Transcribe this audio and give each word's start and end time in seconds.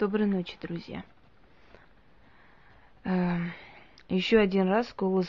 Доброй 0.00 0.26
ночи, 0.26 0.56
друзья. 0.62 1.04
Эм, 3.04 3.52
Еще 4.08 4.38
один 4.38 4.66
раз 4.66 4.94
голос 4.96 5.28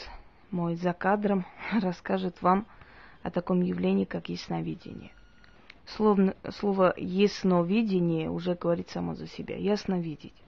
мой 0.49 0.75
за 0.75 0.93
кадром 0.93 1.45
расскажет 1.81 2.41
вам 2.41 2.65
о 3.21 3.31
таком 3.31 3.59
явлении, 3.59 4.05
как 4.05 4.29
ясновидение. 4.29 5.11
Словно, 5.85 6.35
слово 6.51 6.93
ясновидение 6.95 8.29
уже 8.29 8.55
говорит 8.55 8.89
само 8.89 9.13
за 9.13 9.27
себя. 9.27 9.57
Ясно 9.57 9.99
видеть. 9.99 10.41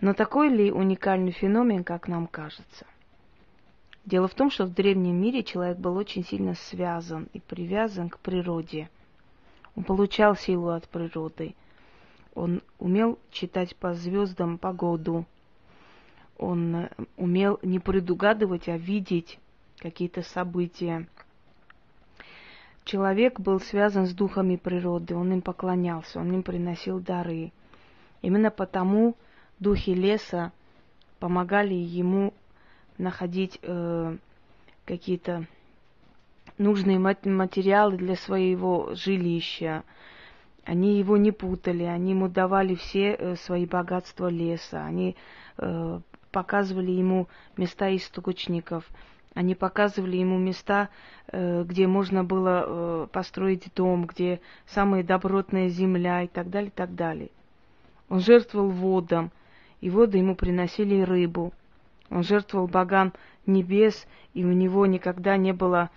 Но 0.00 0.12
такой 0.12 0.48
ли 0.48 0.72
уникальный 0.72 1.30
феномен, 1.30 1.84
как 1.84 2.08
нам 2.08 2.26
кажется? 2.26 2.86
Дело 4.04 4.26
в 4.26 4.34
том, 4.34 4.50
что 4.50 4.64
в 4.64 4.74
древнем 4.74 5.14
мире 5.14 5.44
человек 5.44 5.78
был 5.78 5.96
очень 5.96 6.24
сильно 6.24 6.56
связан 6.56 7.28
и 7.32 7.38
привязан 7.38 8.08
к 8.08 8.18
природе. 8.18 8.90
Он 9.76 9.84
получал 9.84 10.34
силу 10.34 10.70
от 10.70 10.88
природы. 10.88 11.54
Он 12.34 12.62
умел 12.78 13.18
читать 13.30 13.76
по 13.76 13.94
звездам 13.94 14.58
погоду. 14.58 15.24
Он 16.38 16.76
э, 16.76 16.90
умел 17.16 17.58
не 17.62 17.78
предугадывать, 17.78 18.68
а 18.68 18.76
видеть 18.76 19.38
какие-то 19.78 20.22
события. 20.22 21.06
Человек 22.84 23.40
был 23.40 23.60
связан 23.60 24.06
с 24.06 24.12
духами 24.12 24.56
природы, 24.56 25.14
он 25.14 25.32
им 25.32 25.42
поклонялся, 25.42 26.20
он 26.20 26.32
им 26.34 26.42
приносил 26.42 27.00
дары. 27.00 27.52
Именно 28.20 28.50
потому 28.50 29.16
духи 29.58 29.94
леса 29.94 30.52
помогали 31.18 31.74
ему 31.74 32.34
находить 32.98 33.58
э, 33.62 34.16
какие-то 34.84 35.46
нужные 36.58 36.98
материалы 36.98 37.96
для 37.96 38.16
своего 38.16 38.94
жилища. 38.94 39.82
Они 40.64 40.98
его 40.98 41.16
не 41.16 41.30
путали, 41.30 41.82
они 41.84 42.10
ему 42.10 42.28
давали 42.28 42.74
все 42.74 43.14
э, 43.14 43.36
свои 43.36 43.66
богатства 43.66 44.28
леса, 44.28 44.84
они 44.84 45.14
э, 45.58 46.00
показывали 46.30 46.90
ему 46.90 47.28
места 47.56 47.94
источников, 47.94 48.88
они 49.34 49.54
показывали 49.54 50.16
ему 50.16 50.38
места, 50.38 50.88
э, 51.26 51.64
где 51.64 51.86
можно 51.86 52.24
было 52.24 52.64
э, 52.66 53.06
построить 53.12 53.68
дом, 53.74 54.06
где 54.06 54.40
самая 54.66 55.02
добротная 55.02 55.68
земля 55.68 56.22
и 56.22 56.28
так 56.28 56.48
далее, 56.48 56.68
и 56.68 56.74
так 56.74 56.94
далее. 56.94 57.30
Он 58.08 58.20
жертвовал 58.20 58.70
водам, 58.70 59.32
и 59.80 59.90
воды 59.90 60.18
ему 60.18 60.34
приносили 60.34 61.02
рыбу. 61.02 61.52
Он 62.10 62.22
жертвовал 62.22 62.68
богам 62.68 63.12
небес, 63.44 64.06
и 64.32 64.44
у 64.44 64.52
него 64.52 64.86
никогда 64.86 65.36
не 65.36 65.52
было 65.52 65.90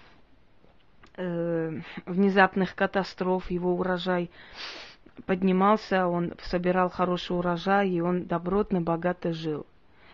внезапных 1.18 2.76
катастроф, 2.76 3.50
его 3.50 3.74
урожай 3.74 4.30
поднимался, 5.26 6.08
он 6.08 6.34
собирал 6.44 6.90
хороший 6.90 7.36
урожай, 7.38 7.90
и 7.90 8.02
он 8.02 8.26
добротно, 8.26 8.82
богато 8.82 9.34
жил. 9.34 9.66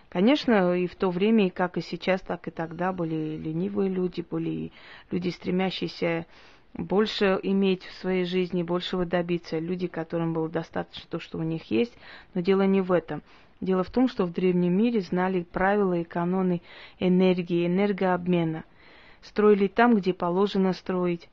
Конечно, 0.10 0.74
и 0.76 0.88
в 0.88 0.96
то 0.96 1.10
время, 1.10 1.50
как 1.50 1.78
и 1.78 1.82
сейчас, 1.82 2.22
так 2.22 2.48
и 2.48 2.52
тогда 2.52 2.94
были 2.94 3.36
ленивые 3.36 3.90
люди, 3.90 4.24
были 4.30 4.72
люди, 5.12 5.30
стремящиеся 5.30 6.26
больше 6.74 7.40
иметь 7.44 7.84
в 7.84 7.94
своей 7.96 8.26
жизни, 8.26 8.64
большего 8.64 9.06
добиться, 9.06 9.60
люди, 9.60 9.88
которым 9.88 10.34
было 10.34 10.50
достаточно 10.50 11.04
то, 11.10 11.20
что 11.20 11.38
у 11.38 11.44
них 11.44 11.70
есть, 11.70 11.94
но 12.34 12.42
дело 12.42 12.62
не 12.62 12.82
в 12.82 12.92
этом. 12.92 13.22
Дело 13.60 13.84
в 13.84 13.92
том, 13.92 14.08
что 14.08 14.26
в 14.26 14.34
древнем 14.34 14.74
мире 14.74 15.02
знали 15.02 15.44
правила 15.44 15.98
и 15.98 16.04
каноны 16.04 16.62
энергии, 17.00 17.68
энергообмена– 17.68 18.64
строили 19.24 19.68
там, 19.68 19.96
где 19.96 20.14
положено 20.14 20.74
строить. 20.74 21.30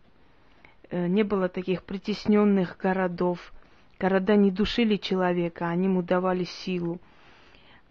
Э, 0.91 1.07
не 1.07 1.23
было 1.23 1.49
таких 1.49 1.83
притесненных 1.83 2.77
городов. 2.79 3.53
Города 3.99 4.37
не 4.37 4.51
душили 4.51 4.97
человека, 4.97 5.69
они 5.69 5.85
ему 5.85 6.03
давали 6.03 6.45
силу. 6.45 6.99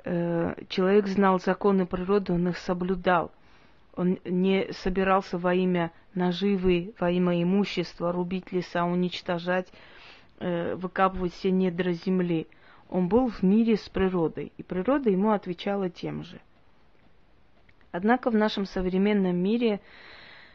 Э, 0.04 0.56
человек 0.70 1.08
знал 1.08 1.40
законы 1.40 1.86
природы, 1.86 2.34
он 2.34 2.48
их 2.48 2.58
соблюдал. 2.58 3.32
Он 3.96 4.18
не 4.24 4.72
собирался 4.72 5.38
во 5.38 5.54
имя 5.54 5.92
наживы, 6.14 6.94
во 7.00 7.12
имя 7.12 7.42
имущества 7.44 8.12
рубить 8.12 8.52
леса, 8.52 8.86
уничтожать, 8.86 9.68
э, 10.40 10.76
выкапывать 10.76 11.34
все 11.34 11.52
недра 11.52 11.92
земли. 11.92 12.48
Он 12.90 13.08
был 13.08 13.30
в 13.30 13.44
мире 13.44 13.78
с 13.78 13.88
природой, 13.90 14.52
и 14.58 14.64
природа 14.64 15.10
ему 15.10 15.32
отвечала 15.32 15.90
тем 15.90 16.24
же. 16.24 16.40
Однако 17.92 18.30
в 18.30 18.36
нашем 18.36 18.66
современном 18.66 19.36
мире, 19.36 19.80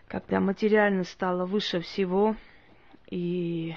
когда 0.06 0.40
материально 0.40 1.04
стало 1.04 1.46
выше 1.46 1.80
всего, 1.80 2.36
и 3.10 3.74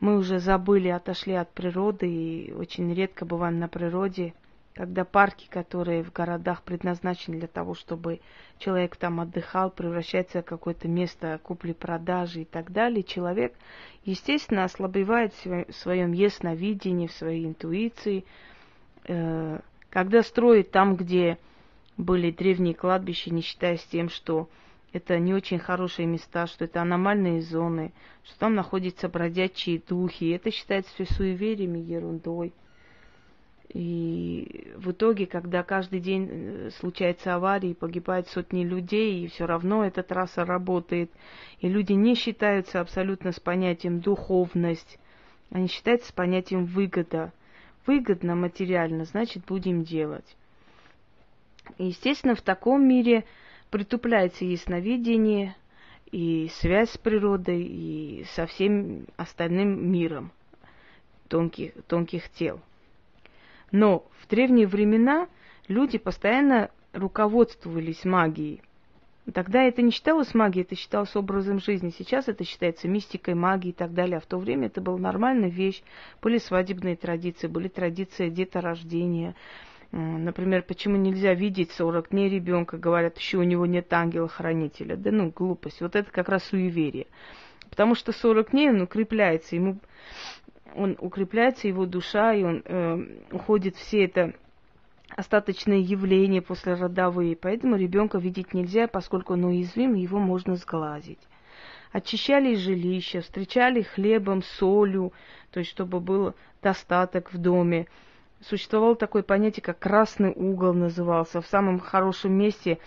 мы 0.00 0.18
уже 0.18 0.38
забыли, 0.38 0.88
отошли 0.88 1.34
от 1.34 1.50
природы 1.50 2.08
и 2.08 2.52
очень 2.52 2.92
редко 2.92 3.24
бываем 3.24 3.58
на 3.58 3.68
природе, 3.68 4.34
когда 4.74 5.04
парки, 5.04 5.48
которые 5.50 6.02
в 6.02 6.12
городах 6.12 6.62
предназначены 6.62 7.38
для 7.38 7.48
того, 7.48 7.74
чтобы 7.74 8.20
человек 8.58 8.96
там 8.96 9.20
отдыхал, 9.20 9.70
превращается 9.70 10.42
в 10.42 10.44
какое-то 10.44 10.88
место 10.88 11.38
купли-продажи 11.42 12.42
и 12.42 12.44
так 12.44 12.70
далее, 12.70 13.02
человек, 13.02 13.54
естественно, 14.04 14.64
ослабевает 14.64 15.34
в 15.44 15.72
своем 15.72 16.12
ясновидении, 16.12 17.08
в 17.08 17.12
своей 17.12 17.46
интуиции, 17.46 18.24
э, 19.06 19.58
когда 19.90 20.22
строит 20.22 20.70
там, 20.70 20.96
где 20.96 21.38
были 22.00 22.30
древние 22.30 22.74
кладбища, 22.74 23.32
не 23.32 23.42
считаясь 23.42 23.84
тем, 23.84 24.08
что 24.08 24.48
это 24.92 25.18
не 25.18 25.34
очень 25.34 25.58
хорошие 25.58 26.06
места, 26.06 26.46
что 26.46 26.64
это 26.64 26.82
аномальные 26.82 27.42
зоны, 27.42 27.92
что 28.24 28.38
там 28.38 28.54
находятся 28.54 29.08
бродячие 29.08 29.80
духи. 29.86 30.30
Это 30.30 30.50
считается 30.50 30.92
все 30.94 31.04
суевериями, 31.04 31.78
ерундой. 31.78 32.52
И 33.72 34.72
в 34.76 34.90
итоге, 34.90 35.26
когда 35.26 35.62
каждый 35.62 36.00
день 36.00 36.28
э, 36.28 36.70
случается 36.80 37.36
авария, 37.36 37.72
погибают 37.72 38.26
сотни 38.26 38.64
людей, 38.64 39.24
и 39.24 39.28
все 39.28 39.46
равно 39.46 39.84
эта 39.84 40.02
трасса 40.02 40.44
работает, 40.44 41.08
и 41.60 41.68
люди 41.68 41.92
не 41.92 42.16
считаются 42.16 42.80
абсолютно 42.80 43.30
с 43.30 43.38
понятием 43.38 44.00
духовность, 44.00 44.98
они 45.50 45.68
считаются 45.68 46.08
с 46.08 46.12
понятием 46.12 46.64
выгода. 46.64 47.32
Выгодно 47.86 48.34
материально, 48.34 49.04
значит, 49.04 49.44
будем 49.46 49.84
делать. 49.84 50.36
И, 51.78 51.86
естественно, 51.86 52.34
в 52.34 52.42
таком 52.42 52.86
мире 52.86 53.24
притупляется 53.70 54.44
ясновидение 54.44 55.56
и 56.10 56.50
связь 56.60 56.90
с 56.90 56.98
природой 56.98 57.62
и 57.62 58.24
со 58.34 58.46
всем 58.46 59.06
остальным 59.16 59.90
миром 59.90 60.32
тонких, 61.28 61.72
тонких 61.86 62.28
тел. 62.30 62.60
Но 63.70 64.04
в 64.20 64.28
древние 64.28 64.66
времена 64.66 65.28
люди 65.68 65.98
постоянно 65.98 66.70
руководствовались 66.92 68.04
магией. 68.04 68.62
Тогда 69.32 69.62
это 69.62 69.82
не 69.82 69.92
считалось 69.92 70.34
магией, 70.34 70.64
это 70.64 70.74
считалось 70.74 71.14
образом 71.14 71.60
жизни. 71.60 71.94
Сейчас 71.96 72.26
это 72.26 72.44
считается 72.44 72.88
мистикой, 72.88 73.34
магией 73.34 73.70
и 73.70 73.76
так 73.76 73.94
далее. 73.94 74.16
А 74.16 74.20
в 74.20 74.26
то 74.26 74.38
время 74.38 74.66
это 74.66 74.80
была 74.80 74.98
нормальная 74.98 75.50
вещь. 75.50 75.82
Были 76.20 76.38
свадебные 76.38 76.96
традиции, 76.96 77.46
были 77.46 77.68
традиции 77.68 78.28
деторождения, 78.28 79.36
Например, 79.92 80.62
почему 80.62 80.96
нельзя 80.96 81.34
видеть 81.34 81.72
40 81.72 82.10
дней 82.10 82.28
ребенка, 82.28 82.78
говорят, 82.78 83.18
еще 83.18 83.38
у 83.38 83.42
него 83.42 83.66
нет 83.66 83.92
ангела-хранителя. 83.92 84.96
Да 84.96 85.10
ну, 85.10 85.30
глупость. 85.30 85.80
Вот 85.80 85.96
это 85.96 86.10
как 86.10 86.28
раз 86.28 86.44
суеверие. 86.44 87.08
Потому 87.70 87.94
что 87.94 88.12
40 88.12 88.52
дней 88.52 88.70
он 88.70 88.82
укрепляется, 88.82 89.56
ему 89.56 89.78
он 90.74 90.96
укрепляется, 91.00 91.66
его 91.66 91.86
душа, 91.86 92.32
и 92.34 92.44
он 92.44 92.62
э, 92.64 92.98
уходит 93.32 93.76
все 93.76 94.04
это 94.04 94.34
остаточные 95.16 95.80
явления 95.80 96.42
после 96.42 96.74
родовые. 96.74 97.36
Поэтому 97.36 97.76
ребенка 97.76 98.18
видеть 98.18 98.54
нельзя, 98.54 98.86
поскольку 98.86 99.32
он 99.32 99.44
уязвим, 99.44 99.94
его 99.94 100.18
можно 100.18 100.54
сглазить. 100.56 101.18
Очищали 101.90 102.54
жилища, 102.54 103.20
встречали 103.20 103.82
хлебом, 103.82 104.42
солью, 104.42 105.12
то 105.50 105.58
есть 105.58 105.70
чтобы 105.72 105.98
был 105.98 106.34
достаток 106.62 107.32
в 107.32 107.38
доме 107.38 107.88
существовало 108.40 108.96
такое 108.96 109.22
понятие, 109.22 109.62
как 109.62 109.78
красный 109.78 110.32
угол 110.34 110.72
назывался. 110.74 111.40
В 111.40 111.46
самом 111.46 111.78
хорошем 111.78 112.32
месте 112.32 112.78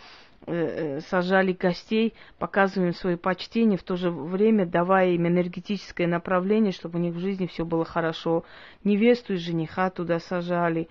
э, 0.45 0.97
э, 0.97 1.01
сажали 1.01 1.53
гостей, 1.53 2.13
показывая 2.39 2.87
им 2.87 2.93
свое 2.93 3.17
почтение, 3.17 3.77
в 3.77 3.83
то 3.83 3.95
же 3.95 4.09
время 4.09 4.65
давая 4.65 5.11
им 5.11 5.27
энергетическое 5.27 6.07
направление, 6.07 6.71
чтобы 6.71 6.99
у 6.99 7.01
них 7.01 7.13
в 7.13 7.19
жизни 7.19 7.47
все 7.47 7.65
было 7.65 7.85
хорошо. 7.85 8.43
Невесту 8.83 9.33
и 9.33 9.37
жениха 9.37 9.89
туда 9.89 10.19
сажали. 10.19 10.89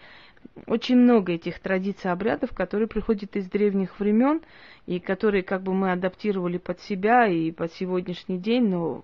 Очень 0.66 0.96
много 0.96 1.32
этих 1.32 1.60
традиций, 1.60 2.10
обрядов, 2.10 2.52
которые 2.52 2.86
приходят 2.86 3.36
из 3.36 3.48
древних 3.48 3.98
времен 3.98 4.42
и 4.86 5.00
которые 5.00 5.42
как 5.42 5.62
бы 5.62 5.72
мы 5.74 5.92
адаптировали 5.92 6.58
под 6.58 6.80
себя 6.80 7.26
и 7.26 7.50
под 7.50 7.72
сегодняшний 7.72 8.38
день, 8.38 8.68
но 8.68 9.02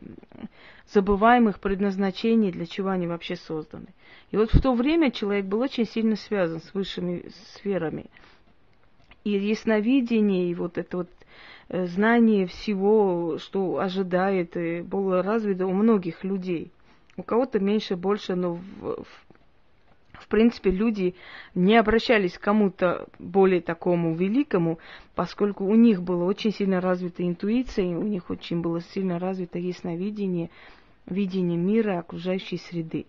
забываем 0.93 1.49
их 1.49 1.61
предназначение, 1.61 2.53
для 2.53 2.67
чего 2.67 2.91
они 2.91 3.07
вообще 3.07 3.37
созданы. 3.37 3.89
И 4.31 4.37
вот 4.37 4.53
в 4.53 4.61
то 4.61 4.75
время 4.75 5.11
человек 5.11 5.47
был 5.47 5.61
очень 5.61 5.87
сильно 5.87 6.17
связан 6.17 6.61
с 6.61 6.75
высшими 6.75 7.25
сферами. 7.55 8.07
И 9.25 9.31
ясновидение, 9.31 10.51
и 10.51 10.55
вот 10.55 10.79
это 10.79 10.99
вот 10.99 11.11
э, 11.69 11.87
знание 11.87 12.47
всего, 12.47 13.39
что 13.39 13.79
ожидает, 13.79 14.57
было 14.87 15.23
развито 15.23 15.67
у 15.67 15.73
многих 15.73 16.25
людей. 16.25 16.73
у 17.17 17.23
кого-то 17.23 17.59
меньше, 17.59 17.97
больше, 17.97 18.37
но 18.37 18.55
в, 18.55 19.03
в, 19.03 19.28
в 20.21 20.29
принципе 20.29 20.71
люди 20.71 21.15
не 21.55 21.77
обращались 21.77 22.39
к 22.39 22.41
кому-то 22.41 23.09
более 23.19 23.61
такому 23.61 24.15
великому, 24.15 24.79
поскольку 25.15 25.65
у 25.65 25.75
них 25.75 26.03
было 26.03 26.25
очень 26.25 26.53
сильно 26.53 26.81
развита 26.81 27.27
интуиция, 27.27 27.87
у 27.87 28.03
них 28.03 28.31
очень 28.31 28.61
было 28.61 28.81
сильно 28.81 29.19
развито 29.19 29.59
ясновидение, 29.59 30.51
видение 31.07 31.59
мира, 31.59 31.99
окружающей 31.99 32.59
среды. 32.59 33.07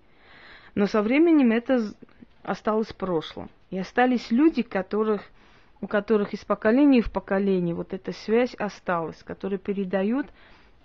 Но 0.76 0.86
со 0.86 1.02
временем 1.02 1.52
это 1.52 1.94
осталось 2.44 2.88
в 2.88 2.96
прошлом. 2.96 3.50
И 3.70 3.78
остались 3.78 4.32
люди, 4.32 4.62
которых, 4.62 5.24
у 5.82 5.88
которых 5.88 6.34
из 6.34 6.44
поколения 6.44 7.02
в 7.02 7.12
поколение 7.12 7.76
вот 7.76 7.94
эта 7.94 8.12
связь 8.12 8.54
осталась, 8.56 9.22
которые 9.24 9.60
передают 9.60 10.28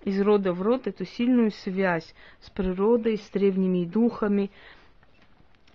из 0.05 0.21
рода 0.21 0.53
в 0.53 0.61
род 0.63 0.87
эту 0.87 1.05
сильную 1.05 1.51
связь 1.51 2.15
с 2.41 2.51
природой, 2.51 3.17
с 3.19 3.29
древними 3.31 3.85
духами. 3.85 4.51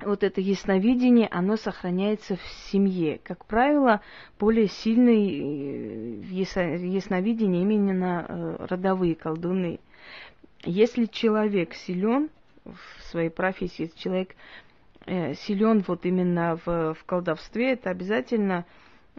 Вот 0.01 0.23
это 0.23 0.39
ясновидение, 0.39 1.27
оно 1.29 1.57
сохраняется 1.57 2.37
в 2.37 2.41
семье. 2.71 3.19
Как 3.23 3.45
правило, 3.45 4.01
более 4.39 4.67
сильный 4.67 5.39
э, 5.39 6.77
ясновидение 6.87 7.63
именно 7.63 8.25
э, 8.27 8.65
родовые 8.69 9.15
колдуны. 9.15 9.79
Если 10.63 11.05
человек 11.05 11.73
силен 11.73 12.29
в 12.63 13.03
своей 13.09 13.29
профессии, 13.29 13.91
человек 13.95 14.35
э, 15.05 15.33
силен 15.33 15.83
вот 15.85 16.05
именно 16.05 16.57
в, 16.65 16.93
в 16.93 17.03
колдовстве, 17.05 17.73
это 17.73 17.89
обязательно 17.89 18.65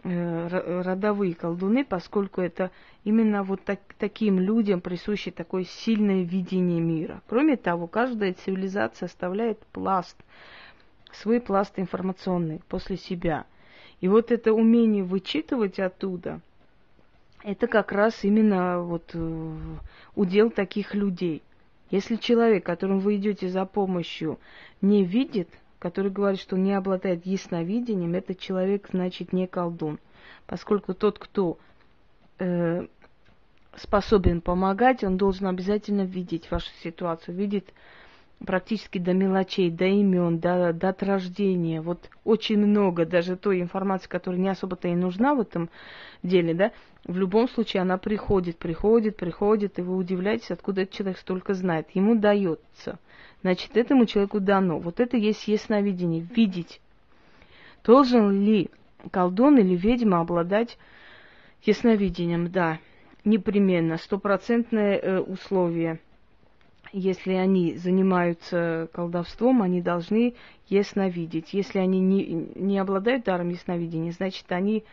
родовые 0.03 1.35
колдуны, 1.35 1.85
поскольку 1.85 2.41
это 2.41 2.71
именно 3.03 3.43
вот 3.43 3.63
так, 3.63 3.81
таким 3.99 4.39
людям 4.39 4.81
присуще 4.81 5.29
такое 5.29 5.63
сильное 5.63 6.23
видение 6.23 6.81
мира. 6.81 7.21
Кроме 7.27 7.55
того, 7.55 7.85
каждая 7.85 8.33
цивилизация 8.33 9.05
оставляет 9.05 9.59
пласт, 9.67 10.17
свой 11.15 11.39
пласт 11.39 11.73
информационный 11.77 12.61
после 12.67 12.97
себя. 12.97 13.45
И 13.99 14.07
вот 14.07 14.31
это 14.31 14.53
умение 14.53 15.03
вычитывать 15.03 15.79
оттуда, 15.79 16.41
это 17.43 17.67
как 17.67 17.91
раз 17.91 18.23
именно 18.23 18.81
вот 18.81 19.11
э, 19.13 19.57
удел 20.15 20.51
таких 20.51 20.93
людей. 20.93 21.41
Если 21.89 22.15
человек, 22.15 22.65
которому 22.65 22.99
вы 22.99 23.17
идете 23.17 23.49
за 23.49 23.65
помощью, 23.65 24.39
не 24.81 25.03
видит, 25.03 25.49
который 25.79 26.11
говорит, 26.11 26.39
что 26.39 26.57
не 26.57 26.73
обладает 26.73 27.25
ясновидением, 27.25 28.13
этот 28.13 28.39
человек, 28.39 28.87
значит, 28.91 29.33
не 29.33 29.47
колдун. 29.47 29.99
Поскольку 30.45 30.93
тот, 30.93 31.17
кто 31.17 31.57
э, 32.39 32.85
способен 33.75 34.41
помогать, 34.41 35.03
он 35.03 35.17
должен 35.17 35.47
обязательно 35.47 36.03
видеть 36.03 36.49
вашу 36.51 36.69
ситуацию, 36.83 37.35
видит 37.35 37.73
практически 38.45 38.97
до 38.97 39.13
мелочей, 39.13 39.69
до 39.69 39.85
имен, 39.85 40.39
до 40.39 40.73
дат 40.73 41.03
рождения. 41.03 41.81
Вот 41.81 42.09
очень 42.23 42.57
много 42.57 43.05
даже 43.05 43.35
той 43.35 43.61
информации, 43.61 44.07
которая 44.07 44.39
не 44.39 44.49
особо-то 44.49 44.87
и 44.87 44.95
нужна 44.95 45.35
в 45.35 45.41
этом 45.41 45.69
деле, 46.23 46.53
да, 46.53 46.71
в 47.05 47.17
любом 47.17 47.49
случае 47.49 47.81
она 47.81 47.97
приходит, 47.97 48.57
приходит, 48.57 49.17
приходит, 49.17 49.79
и 49.79 49.81
вы 49.81 49.95
удивляетесь, 49.95 50.51
откуда 50.51 50.81
этот 50.81 50.95
человек 50.95 51.17
столько 51.17 51.53
знает. 51.53 51.87
Ему 51.93 52.15
дается– 52.15 52.99
Значит, 53.41 53.75
этому 53.75 54.05
человеку 54.05 54.39
дано. 54.39 54.79
Вот 54.79 54.99
это 54.99 55.17
есть 55.17 55.47
ясновидение, 55.47 56.21
видеть. 56.21 56.79
Должен 57.83 58.31
ли 58.43 58.69
колдун 59.09 59.57
или 59.57 59.75
ведьма 59.75 60.19
обладать 60.19 60.77
ясновидением? 61.63 62.51
Да, 62.51 62.77
непременно, 63.23 63.97
стопроцентное 63.97 64.97
э, 64.97 65.19
условие. 65.19 65.99
Если 66.93 67.33
они 67.33 67.77
занимаются 67.77 68.89
колдовством, 68.91 69.61
они 69.61 69.81
должны 69.81 70.35
ясновидеть. 70.67 71.53
Если 71.53 71.79
они 71.79 72.01
не, 72.01 72.25
не 72.55 72.79
обладают 72.79 73.23
даром 73.23 73.49
ясновидения, 73.49 74.11
значит, 74.11 74.51
они 74.51 74.83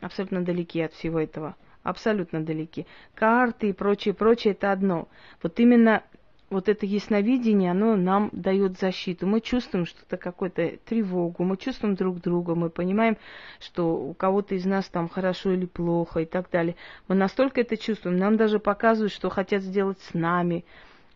абсолютно 0.00 0.44
далеки 0.44 0.80
от 0.80 0.92
всего 0.94 1.20
этого. 1.20 1.54
Абсолютно 1.84 2.42
далеки. 2.42 2.86
Карты 3.14 3.70
и 3.70 3.72
прочее, 3.72 4.14
прочее, 4.14 4.52
это 4.52 4.72
одно. 4.72 5.08
Вот 5.42 5.60
именно 5.60 6.02
вот 6.50 6.68
это 6.68 6.86
ясновидение, 6.86 7.70
оно 7.70 7.96
нам 7.96 8.30
дает 8.32 8.78
защиту. 8.78 9.26
Мы 9.26 9.40
чувствуем 9.40 9.86
что-то, 9.86 10.16
какую-то 10.16 10.78
тревогу, 10.86 11.44
мы 11.44 11.56
чувствуем 11.56 11.94
друг 11.94 12.20
друга, 12.20 12.54
мы 12.54 12.70
понимаем, 12.70 13.16
что 13.60 13.94
у 13.96 14.14
кого-то 14.14 14.54
из 14.54 14.64
нас 14.64 14.86
там 14.86 15.08
хорошо 15.08 15.52
или 15.52 15.66
плохо 15.66 16.20
и 16.20 16.24
так 16.24 16.50
далее. 16.50 16.76
Мы 17.06 17.14
настолько 17.14 17.60
это 17.60 17.76
чувствуем, 17.76 18.16
нам 18.16 18.36
даже 18.36 18.58
показывают, 18.58 19.12
что 19.12 19.28
хотят 19.28 19.62
сделать 19.62 20.00
с 20.00 20.14
нами. 20.14 20.64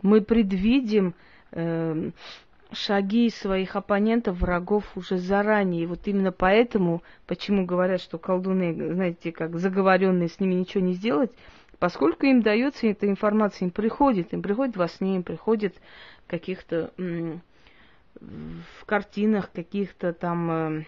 Мы 0.03 0.21
предвидим 0.21 1.15
э, 1.53 2.11
шаги 2.73 3.31
своих 3.31 3.77
оппонентов, 3.77 4.39
врагов 4.39 4.85
уже 4.97 5.19
заранее. 5.19 5.85
И 5.85 5.87
вот 5.87 6.07
именно 6.07 6.33
поэтому, 6.33 7.03
почему 7.27 7.65
говорят, 7.65 8.01
что 8.01 8.19
колдуны, 8.19 8.95
знаете, 8.95 9.33
как 9.33 9.59
заговоренные, 9.59 10.29
с 10.29 10.39
ними 10.41 10.55
ничего 10.55 10.85
не 10.85 10.93
сделать– 10.93 11.33
Поскольку 11.83 12.27
им 12.27 12.43
дается 12.43 12.87
эта 12.87 13.09
информация, 13.09 13.67
им 13.67 13.73
приходит, 13.73 14.33
им 14.33 14.41
приходит 14.41 14.77
во 14.77 14.87
сне, 14.87 15.17
им 15.17 15.25
приходит 15.25 15.75
каких-то 16.29 16.93
в 18.15 18.85
картинах, 18.87 19.51
каких-то 19.51 20.13
там, 20.13 20.51
э, 20.53 20.85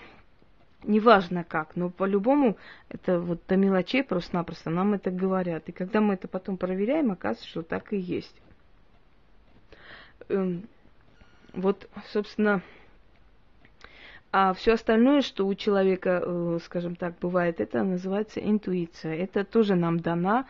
неважно 0.85 1.43
как, 1.43 1.75
но 1.75 1.91
по-любому 1.91 2.57
это 2.91 3.19
вот 3.19 3.41
до 3.49 3.57
мелочей 3.57 4.05
просто-напросто 4.05 4.71
нам 4.71 4.95
это 4.95 5.11
говорят. 5.11 5.69
И 5.69 5.73
когда 5.73 6.01
мы 6.01 6.15
это 6.15 6.29
потом 6.29 6.57
проверяем, 6.57 7.11
оказывается, 7.11 7.49
что 7.49 7.63
так 7.63 7.93
и 7.93 7.97
есть. 7.97 8.41
Эм, 10.29 10.69
вот, 11.53 11.89
собственно, 12.13 12.63
а 14.33 14.53
все 14.55 14.73
остальное, 14.73 15.23
что 15.23 15.47
у 15.47 15.55
человека, 15.55 16.21
э, 16.25 16.59
скажем 16.65 16.97
так, 16.97 17.19
бывает, 17.21 17.61
это 17.61 17.85
называется 17.85 18.41
интуиция. 18.41 19.15
Это 19.15 19.45
тоже 19.45 19.77
нам 19.77 20.01
дана, 20.01 20.47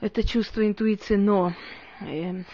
это 0.00 0.26
чувство 0.26 0.64
интуиции, 0.64 1.16
но 1.16 1.52
э, 2.00 2.44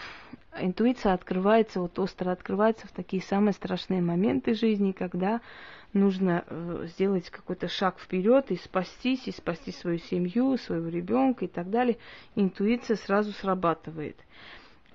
интуиция 0.59 1.13
открывается, 1.13 1.79
вот 1.79 1.99
остро 1.99 2.31
открывается 2.31 2.87
в 2.87 2.91
такие 2.91 3.21
самые 3.21 3.53
страшные 3.53 4.01
моменты 4.01 4.55
жизни, 4.55 4.93
когда 4.93 5.41
нужно 5.93 6.43
э, 6.47 6.87
сделать 6.87 7.29
какой-то 7.29 7.67
шаг 7.67 7.99
вперед 7.99 8.51
и 8.51 8.55
спастись, 8.55 9.27
и 9.27 9.31
спасти 9.31 9.71
свою 9.71 9.99
семью, 9.99 10.57
своего 10.57 10.87
ребенка 10.87 11.45
и 11.45 11.47
так 11.47 11.69
далее. 11.69 11.97
Интуиция 12.35 12.95
сразу 12.95 13.31
срабатывает. 13.31 14.17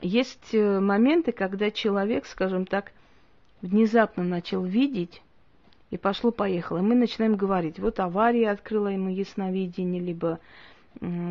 Есть 0.05 0.53
моменты, 0.53 1.33
когда 1.33 1.71
человек, 1.71 2.27
скажем 2.27 2.67
так, 2.67 2.93
внезапно 3.63 4.23
начал 4.23 4.63
видеть, 4.63 5.23
и 5.91 5.97
пошло-поехало. 5.97 6.81
Мы 6.81 6.95
начинаем 6.95 7.37
говорить, 7.37 7.79
вот 7.79 7.99
авария 8.01 8.51
открыла 8.51 8.89
ему 8.89 9.09
ясновидение, 9.09 10.03
либо 10.03 10.41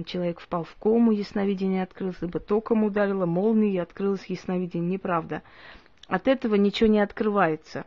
человек 0.07 0.39
впал 0.39 0.63
в 0.63 0.73
кому, 0.79 1.11
ясновидение 1.11 1.83
открылось, 1.83 2.19
либо 2.21 2.39
током 2.39 2.83
ударило, 2.83 3.27
молнией 3.27 3.77
открылось 3.77 4.25
ясновидение. 4.25 4.93
Неправда. 4.93 5.43
От 6.07 6.27
этого 6.27 6.55
ничего 6.55 6.89
не 6.89 6.99
открывается. 6.99 7.85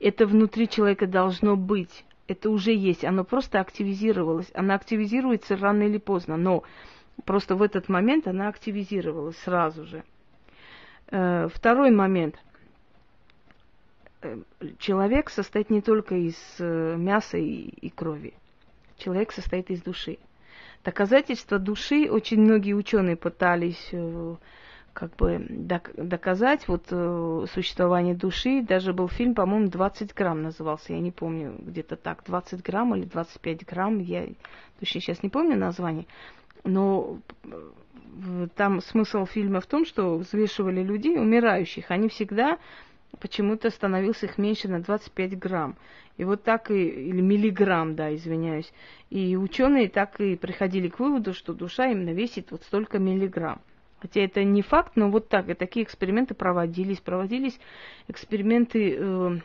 Это 0.00 0.26
внутри 0.26 0.70
человека 0.70 1.06
должно 1.06 1.54
быть. 1.54 2.06
Это 2.28 2.48
уже 2.48 2.72
есть. 2.72 3.04
Оно 3.04 3.24
просто 3.24 3.60
активизировалось. 3.60 4.50
Оно 4.54 4.72
активизируется 4.72 5.54
рано 5.54 5.82
или 5.82 5.98
поздно, 5.98 6.38
но 6.38 6.62
просто 7.26 7.56
в 7.56 7.62
этот 7.62 7.90
момент 7.90 8.26
она 8.26 8.48
активизировалась 8.48 9.36
сразу 9.36 9.84
же. 9.84 10.02
Э, 11.10 11.48
второй 11.52 11.90
момент– 11.90 12.36
Э, 14.24 14.38
человек 14.78 15.30
состоит 15.30 15.70
не 15.70 15.80
только 15.82 16.14
из 16.14 16.36
э, 16.58 16.96
мяса 16.96 17.36
и, 17.36 17.90
крови. 17.90 18.34
Человек 18.96 19.32
состоит 19.32 19.70
из 19.70 19.82
души. 19.82 20.18
Доказательства 20.82 21.58
души 21.58 22.08
очень 22.10 22.40
многие 22.40 22.74
ученые 22.74 23.16
пытались 23.16 23.90
как 24.92 25.16
бы 25.16 25.44
доказать 25.96 26.68
вот 26.68 26.86
существование 27.50 28.14
души. 28.14 28.62
Даже 28.62 28.92
был 28.92 29.08
фильм, 29.08 29.34
по-моему, 29.34 29.68
20 29.68 30.14
грамм 30.14 30.42
назывался, 30.42 30.92
я 30.92 31.00
не 31.00 31.10
помню, 31.10 31.56
где-то 31.58 31.96
так, 31.96 32.22
20 32.26 32.62
грамм 32.62 32.94
или 32.94 33.04
25 33.04 33.64
грамм, 33.64 33.98
я 33.98 34.28
точно 34.78 35.00
сейчас 35.00 35.22
не 35.22 35.30
помню 35.30 35.56
название. 35.56 36.06
Но 36.64 37.18
там 38.56 38.80
смысл 38.80 39.26
фильма 39.26 39.60
в 39.60 39.66
том, 39.66 39.84
что 39.84 40.16
взвешивали 40.16 40.82
людей, 40.82 41.18
умирающих, 41.18 41.90
они 41.90 42.08
всегда 42.08 42.58
почему-то 43.20 43.70
становился 43.70 44.26
их 44.26 44.38
меньше 44.38 44.68
на 44.68 44.80
25 44.80 45.38
грамм. 45.38 45.76
И 46.16 46.24
вот 46.24 46.42
так 46.44 46.70
и, 46.70 46.88
или 46.88 47.20
миллиграмм, 47.20 47.96
да, 47.96 48.14
извиняюсь. 48.14 48.72
И 49.10 49.36
ученые 49.36 49.88
так 49.88 50.20
и 50.20 50.36
приходили 50.36 50.88
к 50.88 50.98
выводу, 51.00 51.34
что 51.34 51.54
душа 51.54 51.86
именно 51.86 52.10
весит 52.10 52.50
вот 52.50 52.62
столько 52.62 52.98
миллиграмм. 52.98 53.60
Хотя 53.98 54.20
это 54.20 54.44
не 54.44 54.62
факт, 54.62 54.92
но 54.96 55.10
вот 55.10 55.28
так, 55.28 55.48
и 55.48 55.54
такие 55.54 55.84
эксперименты 55.84 56.34
проводились. 56.34 57.00
Проводились 57.00 57.58
эксперименты 58.06 58.96
э, 58.98 59.38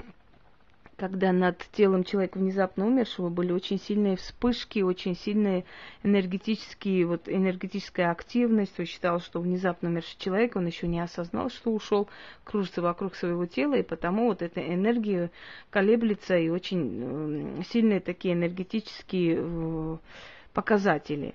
когда 1.00 1.32
над 1.32 1.58
телом 1.72 2.04
человека 2.04 2.38
внезапно 2.38 2.86
умершего 2.86 3.30
были 3.30 3.54
очень 3.54 3.80
сильные 3.80 4.18
вспышки, 4.18 4.80
очень 4.82 5.16
сильная 5.16 5.64
энергетические, 6.04 7.06
вот 7.06 7.30
энергетическая 7.30 8.12
активность. 8.12 8.78
Он 8.80 8.86
считал, 8.86 9.22
что 9.22 9.40
внезапно 9.40 9.90
умерший 9.90 10.18
человек, 10.20 10.58
он 10.58 10.68
еще 10.68 10.88
не 10.88 11.00
осознал, 11.00 11.50
что 11.50 11.72
ушел, 11.72 12.10
кружится 12.44 12.82
вокруг 12.82 13.16
своего 13.16 13.46
тела, 13.46 13.76
и 13.76 13.84
потому 13.84 14.28
вот 14.28 14.42
эта 14.42 14.62
энергия 14.62 15.32
колеблется, 15.70 16.38
и 16.38 16.50
очень 16.50 17.64
сильные 17.70 18.02
такие 18.02 18.34
энергетические 18.34 19.38
э, 19.40 19.98
показатели. 20.54 21.34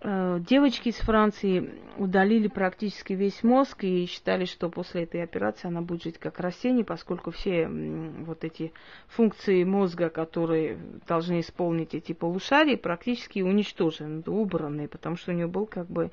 Э, 0.00 0.38
девочки 0.40 0.90
из 0.90 0.96
Франции 0.96 1.70
удалили 1.96 2.46
практически 2.46 3.14
весь 3.14 3.42
мозг 3.42 3.82
и 3.82 4.06
считали, 4.06 4.44
что 4.44 4.68
после 4.68 5.02
этой 5.02 5.22
операции 5.24 5.66
она 5.66 5.80
будет 5.80 6.04
жить 6.04 6.18
как 6.18 6.38
растение, 6.38 6.84
поскольку 6.84 7.32
все 7.32 7.66
вот 7.68 8.44
эти 8.44 8.72
функции 9.08 9.64
мозга, 9.64 10.08
которые 10.08 10.78
должны 11.08 11.40
исполнить 11.40 11.94
эти 11.94 12.12
полушария, 12.12 12.76
практически 12.76 13.40
уничтожены, 13.40 14.22
убраны, 14.26 14.86
потому 14.86 15.16
что 15.16 15.32
у 15.32 15.34
нее 15.34 15.48
был 15.48 15.66
как 15.66 15.88
бы 15.88 16.12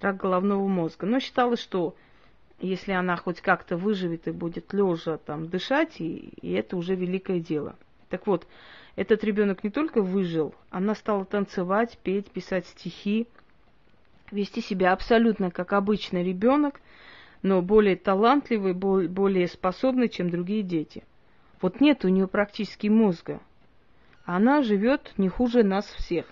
рак 0.00 0.16
головного 0.16 0.68
мозга. 0.68 1.04
Но 1.06 1.18
считалось, 1.18 1.60
что 1.60 1.96
если 2.60 2.92
она 2.92 3.16
хоть 3.16 3.40
как-то 3.40 3.76
выживет 3.76 4.28
и 4.28 4.30
будет 4.30 4.72
лежа 4.72 5.18
там 5.18 5.48
дышать, 5.48 6.00
и, 6.00 6.30
и 6.40 6.52
это 6.52 6.76
уже 6.76 6.94
великое 6.94 7.40
дело. 7.40 7.74
Так 8.10 8.28
вот, 8.28 8.46
этот 8.96 9.24
ребенок 9.24 9.64
не 9.64 9.70
только 9.70 10.02
выжил, 10.02 10.54
она 10.70 10.94
стала 10.94 11.24
танцевать, 11.24 11.98
петь, 12.02 12.30
писать 12.30 12.66
стихи, 12.66 13.26
вести 14.30 14.60
себя 14.60 14.92
абсолютно 14.92 15.50
как 15.50 15.72
обычный 15.72 16.22
ребенок, 16.22 16.80
но 17.42 17.60
более 17.60 17.96
талантливый, 17.96 18.72
более 18.72 19.48
способный, 19.48 20.08
чем 20.08 20.30
другие 20.30 20.62
дети. 20.62 21.04
Вот 21.60 21.80
нет 21.80 22.04
у 22.04 22.08
нее 22.08 22.28
практически 22.28 22.86
мозга. 22.86 23.40
Она 24.24 24.62
живет 24.62 25.12
не 25.18 25.28
хуже 25.28 25.62
нас 25.62 25.86
всех. 25.86 26.26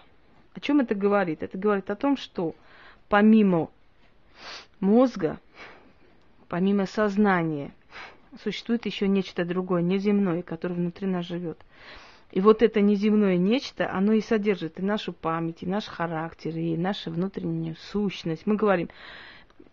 О 0.55 0.61
чем 0.61 0.81
это 0.81 0.95
говорит? 0.95 1.43
Это 1.43 1.59
говорит 1.59 1.91
о 1.91 1.97
том, 1.97 2.17
что 2.17 2.55
помимо 3.09 3.71
мозга, 4.81 5.39
помимо 6.49 6.87
сознания, 6.87 7.73
существует 8.43 8.87
еще 8.87 9.09
нечто 9.09 9.45
другое, 9.45 9.83
неземное, 9.83 10.43
которое 10.43 10.75
внутри 10.75 11.07
нас 11.07 11.27
живет. 11.27 11.59
И 12.33 12.41
вот 12.41 12.63
это 12.63 12.81
неземное 12.81 13.37
нечто, 13.37 13.91
оно 13.93 14.15
и 14.15 14.23
содержит 14.23 14.81
и 14.81 14.83
нашу 14.83 15.13
память, 15.13 15.63
и 15.63 15.67
наш 15.67 15.85
характер, 15.85 16.57
и 16.57 16.79
нашу 16.79 17.11
внутреннюю 17.11 17.77
сущность. 17.77 18.47
Мы 18.47 18.57
говорим 18.57 18.89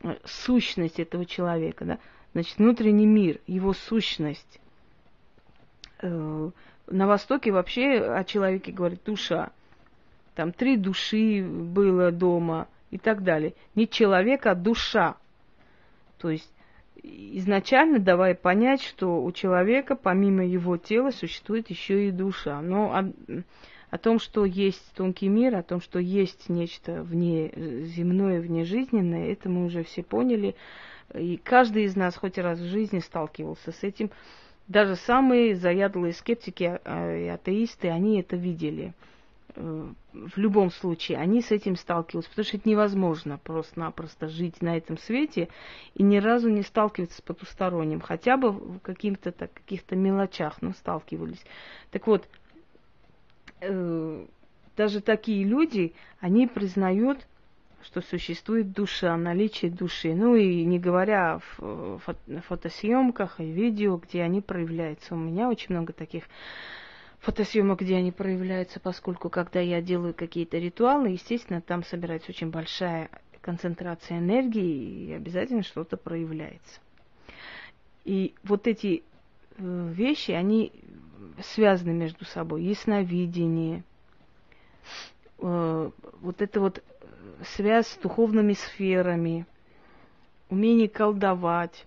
э, 0.04 0.18
сущность 0.26 1.00
этого 1.00 1.26
человека, 1.26 1.86
да? 1.86 2.00
Значит, 2.34 2.58
внутренний 2.58 3.06
мир, 3.06 3.40
его 3.48 3.72
сущность. 3.72 4.60
Э, 6.02 6.52
на 6.88 7.08
Востоке 7.08 7.52
вообще 7.52 8.02
о 8.02 8.26
человеке 8.26 8.74
говорит 8.74 9.04
душа. 9.06 9.52
Там 10.36 10.52
три 10.52 10.76
души 10.76 11.42
было 11.42 12.12
дома 12.12 12.68
и 12.92 12.98
так 12.98 13.24
далее. 13.24 13.54
Не 13.76 13.88
человек, 13.88 14.46
а 14.46 14.54
душа. 14.54 15.16
То 16.18 16.30
есть 16.30 16.52
изначально 17.04 18.00
давая 18.00 18.36
понять, 18.36 18.82
что 18.82 19.24
у 19.24 19.32
человека 19.32 19.96
помимо 19.96 20.46
его 20.46 20.78
тела 20.78 21.12
существует 21.12 21.70
еще 21.70 22.08
и 22.08 22.12
душа. 22.12 22.62
Но 22.62 22.94
о, 22.94 23.12
о 23.90 23.98
том, 23.98 24.20
что 24.20 24.46
есть 24.46 24.94
тонкий 24.96 25.28
мир, 25.28 25.56
о 25.56 25.64
том, 25.64 25.82
что 25.82 26.00
есть 26.00 26.50
нечто 26.50 27.04
вне 27.04 27.52
земное, 27.86 28.42
внежизненное, 28.42 29.32
это 29.32 29.50
мы 29.50 29.66
уже 29.66 29.84
все 29.84 30.04
поняли. 30.04 30.56
И 31.14 31.38
каждый 31.38 31.86
из 31.86 31.96
нас 31.96 32.16
хоть 32.16 32.38
раз 32.38 32.60
в 32.60 32.68
жизни 32.68 33.00
сталкивался 33.00 33.72
с 33.72 33.84
этим. 33.84 34.12
Даже 34.68 34.96
самые 34.96 35.56
заядлые 35.56 36.14
скептики 36.14 36.80
а, 36.86 37.16
и 37.16 37.28
атеисты, 37.28 37.90
они 37.90 38.20
это 38.20 38.36
видели 38.36 38.94
в 39.56 40.38
любом 40.38 40.72
случае 40.72 41.18
они 41.18 41.42
с 41.42 41.52
этим 41.52 41.76
сталкиваются, 41.76 42.30
потому 42.30 42.46
что 42.46 42.58
это 42.58 42.70
невозможно 42.70 43.38
просто-напросто 43.38 44.28
жить 44.28 44.62
на 44.62 44.78
этом 44.78 44.98
свете 44.98 45.50
и 45.96 46.04
ни 46.04 46.18
разу 46.18 46.50
не 46.50 46.62
сталкиваться 46.62 47.18
с 47.18 47.22
потусторонним, 47.22 48.02
хотя 48.02 48.38
бы 48.38 48.52
в 48.52 48.80
каких-то 48.80 49.32
так, 49.32 49.54
каких-то 49.54 49.96
мелочах, 49.96 50.62
но 50.62 50.74
сталкивались. 50.74 51.44
Так 51.92 52.08
вот, 52.08 52.28
э, 53.62 54.26
даже 54.78 55.02
такие 55.02 55.44
люди, 55.44 55.94
они 56.20 56.48
признают, 56.48 57.26
что 57.82 58.02
существует 58.02 58.72
душа, 58.72 59.16
наличие 59.18 59.72
души. 59.72 60.14
Ну 60.14 60.36
и 60.36 60.64
не 60.64 60.80
говоря 60.80 61.40
о 61.60 61.98
фотосъемках 62.48 63.40
и 63.40 63.52
видео, 63.52 63.98
где 63.98 64.22
они 64.22 64.42
проявляются. 64.42 65.16
У 65.16 65.18
меня 65.18 65.50
очень 65.50 65.74
много 65.76 65.94
таких 65.94 66.26
фотосъемок, 67.20 67.82
где 67.82 67.96
они 67.98 68.12
проявляются, 68.12 68.80
поскольку 68.80 69.30
когда 69.30 69.60
я 69.60 69.82
делаю 69.82 70.14
какие-то 70.14 70.58
ритуалы, 70.58 71.10
естественно, 71.10 71.62
там 71.62 71.84
собирается 71.84 72.32
очень 72.32 72.50
большая 72.50 73.10
концентрация 73.42 74.20
энергии, 74.20 75.08
и 75.08 75.14
обязательно 75.14 75.64
что-то 75.64 75.98
проявляется. 75.98 76.80
И 78.06 78.34
вот 78.44 78.68
эти 78.68 79.04
э, 79.58 79.90
вещи, 79.94 80.32
они 80.32 80.72
связаны 81.42 81.92
между 81.92 82.26
собой. 82.26 82.64
Ясновидение, 82.64 83.84
э, 85.40 85.92
вот 86.22 86.42
это 86.42 86.60
вот 86.60 86.84
связь 87.56 87.88
с 87.88 87.98
духовными 87.98 88.54
сферами, 88.54 89.46
умение 90.50 90.90
колдовать 90.90 91.86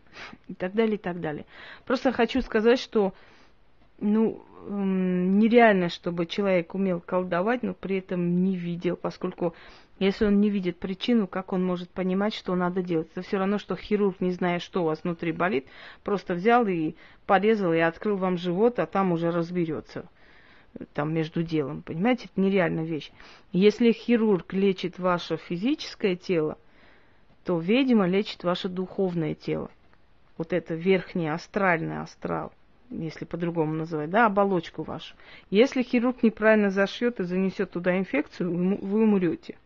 и 0.48 0.54
так 0.54 0.72
далее, 0.74 0.94
и 0.94 0.98
так 0.98 1.20
далее. 1.20 1.46
Просто 1.84 2.12
хочу 2.12 2.40
сказать, 2.42 2.78
что 2.78 3.12
ну, 4.02 4.44
нереально, 4.68 5.88
чтобы 5.88 6.26
человек 6.26 6.74
умел 6.74 7.00
колдовать, 7.00 7.62
но 7.62 7.74
при 7.74 7.98
этом 7.98 8.42
не 8.44 8.56
видел, 8.56 8.96
поскольку 8.96 9.54
если 9.98 10.26
он 10.26 10.40
не 10.40 10.50
видит 10.50 10.78
причину, 10.78 11.26
как 11.28 11.52
он 11.52 11.64
может 11.64 11.88
понимать, 11.90 12.34
что 12.34 12.54
надо 12.54 12.82
делать? 12.82 13.08
Это 13.12 13.22
все 13.22 13.38
равно, 13.38 13.58
что 13.58 13.76
хирург, 13.76 14.20
не 14.20 14.32
зная, 14.32 14.58
что 14.58 14.82
у 14.82 14.86
вас 14.86 15.04
внутри 15.04 15.32
болит, 15.32 15.66
просто 16.02 16.34
взял 16.34 16.66
и 16.66 16.94
порезал 17.26 17.72
и 17.72 17.78
открыл 17.78 18.16
вам 18.16 18.36
живот, 18.36 18.78
а 18.78 18.86
там 18.86 19.12
уже 19.12 19.30
разберется 19.30 20.08
там 20.94 21.12
между 21.12 21.42
делом. 21.42 21.82
Понимаете, 21.82 22.28
это 22.32 22.40
нереальная 22.40 22.84
вещь. 22.84 23.12
Если 23.52 23.92
хирург 23.92 24.52
лечит 24.52 24.98
ваше 24.98 25.36
физическое 25.36 26.16
тело, 26.16 26.58
то 27.44 27.58
ведьма 27.58 28.06
лечит 28.06 28.42
ваше 28.42 28.68
духовное 28.68 29.34
тело. 29.34 29.70
Вот 30.38 30.52
это 30.52 30.74
верхний 30.74 31.28
астральный 31.28 32.00
астрал 32.00 32.52
если 33.00 33.24
по-другому 33.24 33.74
называть, 33.74 34.10
да, 34.10 34.26
оболочку 34.26 34.82
вашу. 34.82 35.14
Если 35.50 35.82
хирург 35.82 36.22
неправильно 36.22 36.70
зашьет 36.70 37.20
и 37.20 37.24
занесет 37.24 37.70
туда 37.70 37.98
инфекцию, 37.98 38.78
вы 38.80 39.02
умрете. 39.02 39.56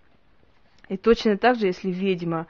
И 0.88 0.96
точно 0.96 1.36
так 1.36 1.58
же, 1.58 1.66
если 1.66 1.90
ведьма, 1.90 2.46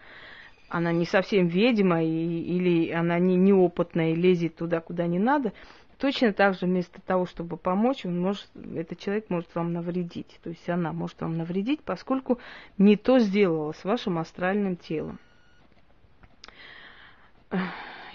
она 0.68 0.92
не 0.92 1.06
совсем 1.06 1.46
ведьма, 1.46 2.02
и, 2.02 2.08
или 2.08 2.90
она 2.90 3.18
не, 3.18 3.36
неопытная 3.36 4.12
и 4.12 4.16
лезет 4.16 4.56
туда, 4.56 4.80
куда 4.80 5.06
не 5.06 5.18
надо, 5.18 5.52
точно 5.98 6.32
так 6.32 6.54
же 6.54 6.66
вместо 6.66 7.00
того, 7.00 7.26
чтобы 7.26 7.56
помочь, 7.56 8.04
он 8.04 8.20
может, 8.20 8.48
этот 8.74 8.98
человек 8.98 9.30
может 9.30 9.54
вам 9.54 9.72
навредить. 9.72 10.38
То 10.42 10.50
есть 10.50 10.68
она 10.68 10.92
может 10.92 11.20
вам 11.20 11.38
навредить, 11.38 11.82
поскольку 11.82 12.38
не 12.78 12.96
то 12.96 13.18
сделала 13.18 13.72
с 13.72 13.84
вашим 13.84 14.18
астральным 14.18 14.76
телом. 14.76 15.18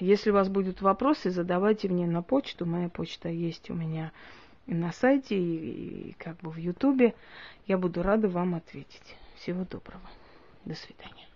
Если 0.01 0.31
у 0.31 0.33
вас 0.33 0.49
будут 0.49 0.81
вопросы, 0.81 1.29
задавайте 1.29 1.87
мне 1.87 2.07
на 2.07 2.23
почту. 2.23 2.65
Моя 2.65 2.89
почта 2.89 3.29
есть 3.29 3.69
у 3.69 3.75
меня 3.75 4.11
на 4.65 4.91
сайте 4.91 5.37
и, 5.37 6.09
и 6.09 6.13
как 6.13 6.37
бы 6.37 6.49
в 6.49 6.57
Ютубе. 6.57 7.13
Я 7.67 7.77
буду 7.77 8.01
рада 8.01 8.27
вам 8.27 8.55
ответить. 8.55 9.15
Всего 9.35 9.63
доброго. 9.63 10.09
До 10.65 10.73
свидания. 10.73 11.30